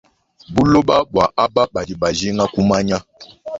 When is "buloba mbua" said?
0.53-1.25